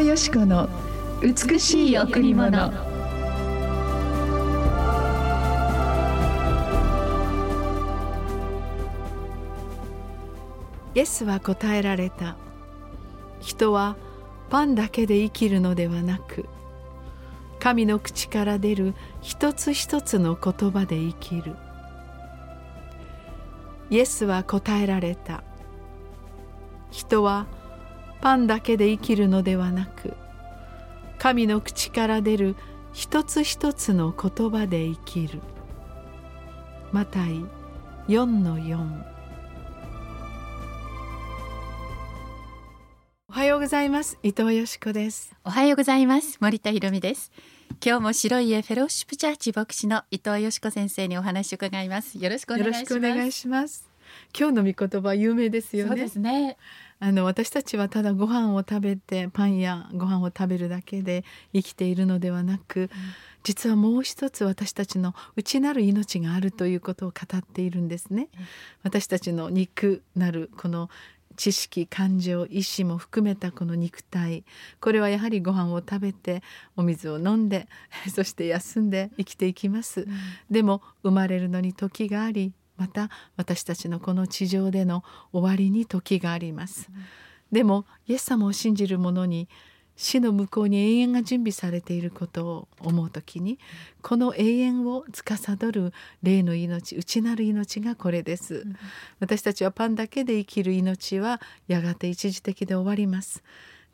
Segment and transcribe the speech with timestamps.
[0.00, 0.66] 藤よし子の
[1.20, 2.72] 美しい贈り物。
[10.94, 12.38] イエスは答えられた。
[13.40, 13.96] 人は
[14.48, 16.46] パンだけで生きるのではなく
[17.58, 21.56] 神の口から出る一つ一つの言葉で生きる。
[23.90, 25.44] イエスは答えられた。
[26.90, 27.46] 人は
[28.20, 30.14] パンだけで生きるのではなく
[31.18, 32.56] 神の口から出る
[32.92, 35.40] 一つ一つの言葉で生きる。
[36.92, 37.44] マタイ
[38.08, 39.04] 4の4
[43.28, 44.18] おはようございます。
[44.24, 45.36] 伊藤よしこです。
[45.44, 46.38] おはようございます。
[46.40, 47.30] 森田博美です。
[47.84, 52.18] 今日も白い家フェローシップチャーチ牧師の伊藤よしこ先生にお話を伺います。
[52.18, 53.89] よろしくお願いします
[54.38, 56.06] 今日の御言葉有名ですよね。
[56.16, 56.56] ね。
[57.02, 62.88] あの私たちはただご飯を食べてパンやご飯を食べるだけで生きているのではなく、うん、
[63.42, 68.28] 実はもう一つ私たちの内なる命があるということを語っているんですね。
[68.34, 68.46] うん、
[68.82, 70.90] 私たちの肉なるこの
[71.36, 74.44] 知識感情意志も含めたこの肉体。
[74.78, 76.42] これはやはりご飯を食べて
[76.76, 77.66] お水を飲んで
[78.14, 80.08] そして休んで生きていきます、うん、
[80.50, 87.04] でも生まれるのに時がありまた私たちのこの地上での終わりに時があります、うん、
[87.52, 89.50] でもイエス様を信じる者に
[89.96, 93.58] 死の向こうに永遠が準備されていることを思う時に
[94.00, 95.92] この永遠を司る
[96.22, 98.76] 霊の命内なる命がこれです、うん、
[99.20, 101.38] 私たちはパンだけで生きる命は
[101.68, 103.42] やがて一時的で終わります。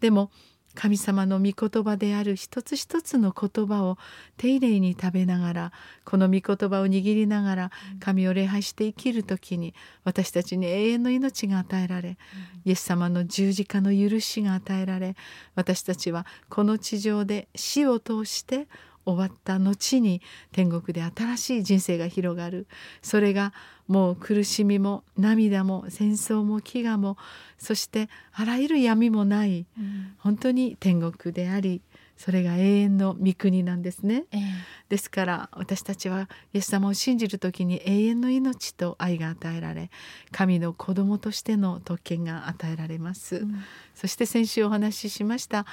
[0.00, 0.30] でも
[0.74, 3.98] 神様の御言葉である一つ一つの言葉を
[4.36, 5.72] 丁寧に食べながら
[6.04, 7.70] この御言葉を握りながら
[8.00, 9.74] 神を礼拝して生きる時に
[10.04, 12.18] 私たちに永遠の命が与えられ
[12.64, 15.16] イエス様の十字架の許しが与えられ
[15.54, 18.66] 私たちはこの地上で死を通して
[19.06, 20.22] 終わった後に
[20.52, 22.66] 天国で新しい人生が広がる。
[23.02, 23.52] それが
[23.86, 27.16] もう苦しみも涙も戦争も飢餓も
[27.58, 31.82] そしてあらゆる闇もない、うん、本当に天国であり
[32.16, 34.40] それが永遠の御国なんですね、えー、
[34.88, 39.90] ですから私たちはイエス様を信じる時に永遠の命と愛が与えられ
[40.30, 45.66] 神の子供としての特権が与えられます、うん、そして先週お話ししました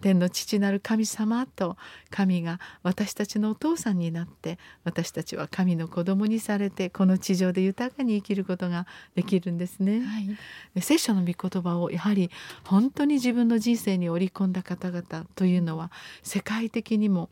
[0.00, 1.76] 天の父なる神様と
[2.10, 10.00] 神が私たちのお父さんになって私たちは神の子供にされてこの地上で豊かに生きることができるんですね。
[10.00, 12.30] はい、聖書の御言葉をやはり
[12.64, 15.90] 本当に自分の人生に織り込んだ方々というのは
[16.22, 17.30] 世界的にも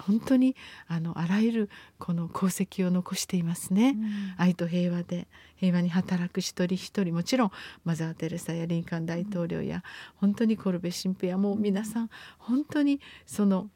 [0.00, 0.56] 本当に
[0.86, 7.12] あのあらゆるこの功績を残していますね、うん、愛と平和で平和に働く一人一人。
[7.12, 7.50] もちろん
[7.84, 9.82] マザー・テレサやリンカン大統領や、うん、
[10.30, 13.68] 本当にコルベ神父やもう皆さん本当にその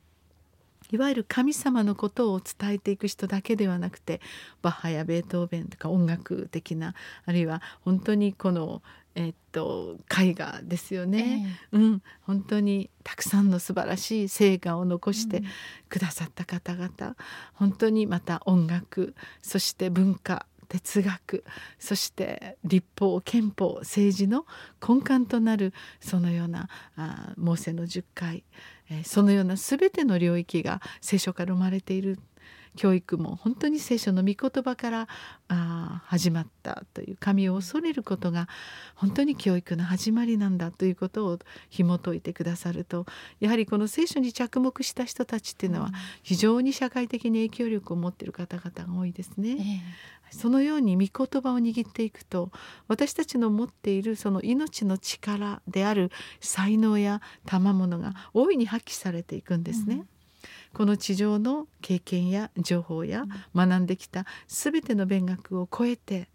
[0.90, 4.20] いわゆる神様のことを伝えていく人だけではなくて
[4.62, 8.82] バッハやベートーベンとか音楽的なあるいは本当にこの
[9.14, 12.02] えっと絵画ですよね、えー、うん。
[12.22, 15.42] 本当にたくさんの素晴らしい成果を残して
[15.88, 17.16] くださった方々、うん、
[17.54, 21.44] 本当にまた音楽そして文化哲学
[21.78, 24.46] そして立法憲法政治の
[24.86, 28.44] 根幹となるそのようなあモーセの10回、
[28.90, 32.18] えー、そのような全ての領域が聖書から生まれている
[32.76, 35.08] 教育も本当に聖書の御言葉から
[35.48, 38.48] あ始まったという神を恐れることが
[38.94, 41.38] 本当に教育の始まりなんだということを
[41.70, 43.06] 紐解いてくださると
[43.40, 45.90] やはりこの聖書に着目した人たちっていうのは
[46.22, 49.82] 非常に社会的に影響力を持っている方々が多いですね。
[50.32, 52.50] えー、そのように御言葉を握っていくと
[52.88, 56.10] 私たちの持っているその命の力である
[56.40, 59.94] 才能や賜物が大いに発揮されていくんですね。
[59.94, 60.08] うん
[60.74, 63.24] この地上の経験や情報や
[63.54, 66.28] 学んできた全ての勉学を超えて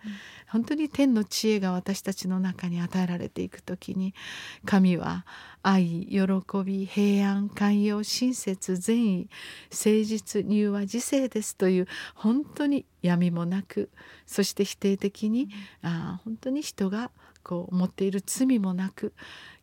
[0.48, 4.14] 本当に天の知恵が私たちの中に与えられていく時に
[4.66, 5.26] 神は
[5.62, 6.28] 愛喜
[6.64, 9.30] び平安寛容親切善意
[9.72, 13.90] 誠実柔和自制ですという本当に闇もなく
[14.26, 15.50] そして否定的に
[15.82, 17.12] あ本当に人が
[17.44, 19.14] こう持っている罪もなく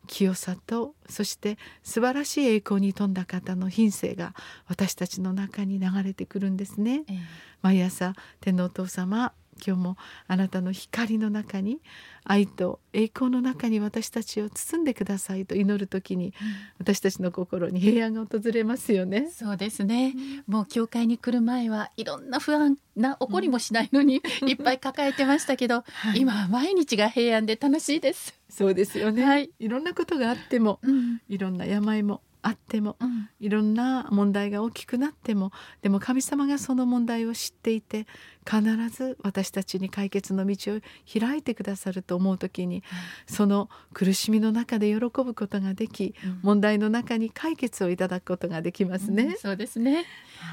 [0.07, 4.33] 清さとそして素晴らしい栄光に富んだ方の品性が
[4.67, 7.03] 私たちの中に流れてくるんですね。
[7.07, 7.19] えー、
[7.61, 9.33] 毎朝天皇お父様
[9.65, 11.79] 今日もあなたの光の中に
[12.23, 16.33] 愛と栄光の中に私たちを包んでくださいと祈る時に、
[16.77, 19.29] 私たちの心に平安が訪れますよね。
[19.31, 20.13] そうですね、
[20.45, 26.19] もう教会に来る前はいろんな不安な起こりもしないのに、 いっぱい抱えてましたけど、はい。
[26.19, 28.37] 今は毎日が平安で楽しいです。
[28.49, 29.49] そうですよね、はい。
[29.59, 31.21] いろんなことがあってもうん。
[31.29, 35.51] いろんな病もあってもうんいろんな問題が大きくなっても
[35.81, 38.07] でも神様がその問題を知っていて
[38.45, 40.79] 必ず私たちに解決の道を
[41.19, 42.83] 開いてくださると思う時に
[43.27, 49.35] その苦しみの中で喜ぶことができうん問題の中に解決をいただくことができますうんね。
[49.39, 50.05] そうですね。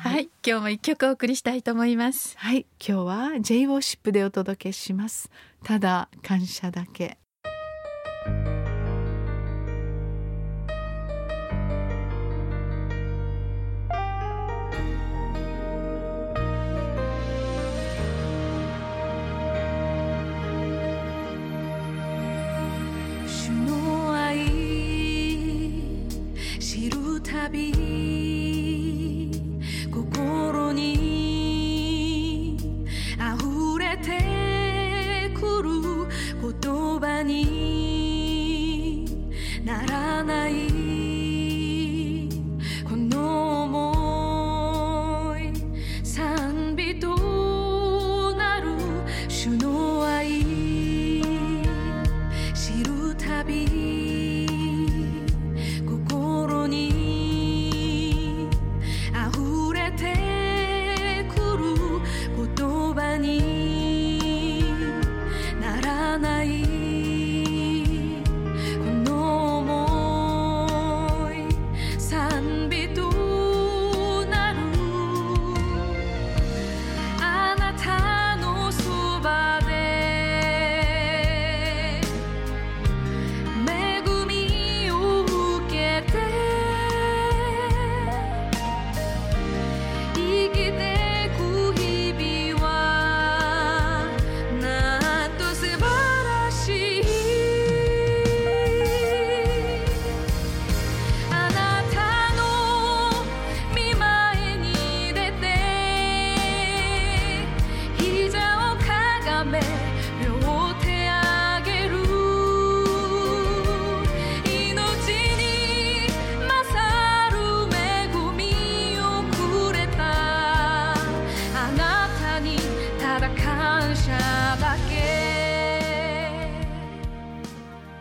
[0.02, 2.36] ははいい、今日も一曲お送りしたいと思います。
[2.38, 5.30] はい、今日は J ウォーシップでお届けします。
[5.62, 7.23] ただ感謝だけ。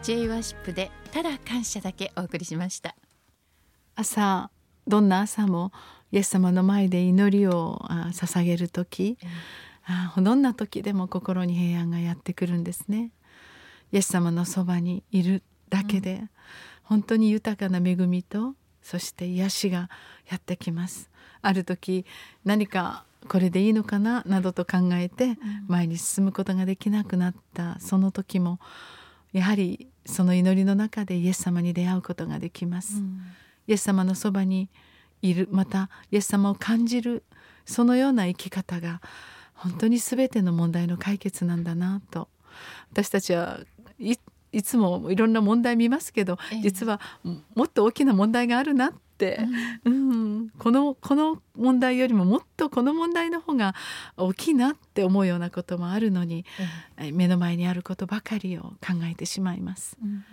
[0.04, 2.94] J ワーシップでただ感謝だけお送りしました。
[3.96, 4.50] 朝
[4.86, 5.72] どんな朝も
[6.12, 9.18] イエス様の前で祈りをあ捧げる時
[9.86, 13.12] あどんな時でも心に平安がやってくるんですね。
[13.94, 16.24] イエス様のそばにいるだけで、
[16.84, 19.90] 本当に豊かな恵みとそして癒しが
[20.30, 21.10] やってきます。
[21.42, 22.06] ある時
[22.44, 25.38] 何かこれでいいのかななどと考えて
[25.70, 28.60] 前に進むことができなくなったその時も
[29.34, 33.02] やはりその祈りの中でイエス様に出会うことができます。
[33.68, 34.70] イエス様のそばに
[35.22, 37.24] いるまたイエス様を感じる
[37.66, 39.02] そのような生き方が
[39.54, 42.30] 本当に全ての問題の解決なんだなと。
[42.92, 43.60] 私たちは
[44.00, 44.16] い
[44.52, 46.62] いつもいろんな問題見ますけど、ええ。
[46.62, 47.02] 実は
[47.56, 48.94] もっと大きな問題があるなっ
[49.24, 49.40] て、
[49.86, 50.50] うん。
[50.58, 53.76] このこの問題よりももっとこの問題の方が
[54.18, 56.46] 大きいなって思うようなこともあるのに
[56.98, 59.98] え目の前にあることばかりを考えてしまいます。
[60.02, 60.24] うん。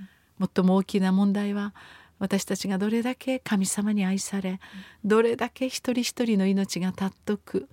[0.55, 1.75] 最も大きな問題は
[2.19, 4.59] 私たちがどれだけ神様に愛され
[5.05, 7.69] どれだけ一人一人の命が尊く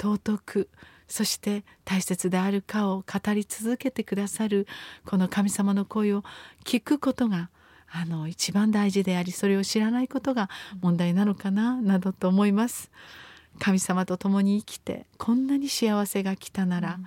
[0.00, 0.68] 尊く
[1.08, 4.66] そして大切であるかを語り続けてくださる
[5.04, 6.22] この神様の声を
[6.64, 7.50] 聞くことが
[7.96, 12.90] あの一番大事でありそれを知らないことが問題なのかななどと思います。
[13.60, 16.98] 神様と共に生きてこんなに幸せが来たなら、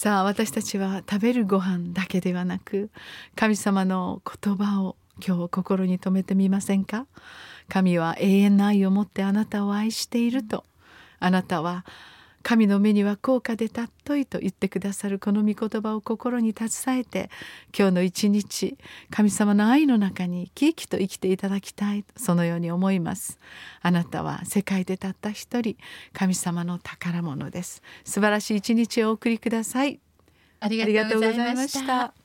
[0.00, 2.88] さあ私たちは食べるご飯だけではなく
[3.34, 7.08] 神様の言葉を今日心に留めてみませんか？
[7.68, 10.64] 神は永遠の愛を持ってあなたを愛していると。
[11.18, 11.84] あなたは
[12.42, 17.30] 神の目には高価で尊いと言ってくださるこの御言葉を心に携えて
[17.76, 18.76] 今日の一日
[19.10, 23.38] 神様の愛の中に生き生きと生きていただきたいそのように思います。
[23.82, 25.76] あなたは世界でたった一人
[26.12, 27.82] 神様の宝物です。
[28.04, 30.00] 素晴らしい一日をお送りください。
[30.60, 32.18] ありがとうございました